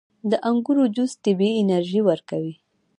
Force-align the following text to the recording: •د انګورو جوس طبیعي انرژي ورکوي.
•د 0.31 0.33
انګورو 0.49 0.83
جوس 0.95 1.11
طبیعي 1.25 1.53
انرژي 1.61 2.01
ورکوي. 2.09 2.55